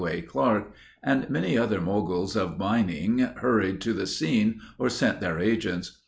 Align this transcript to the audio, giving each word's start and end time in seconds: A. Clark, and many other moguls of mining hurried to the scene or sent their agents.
A. 0.03 0.19
Clark, 0.23 0.71
and 1.03 1.29
many 1.29 1.55
other 1.59 1.79
moguls 1.79 2.35
of 2.35 2.57
mining 2.57 3.19
hurried 3.19 3.79
to 3.81 3.93
the 3.93 4.07
scene 4.07 4.59
or 4.79 4.89
sent 4.89 5.21
their 5.21 5.37
agents. 5.37 5.99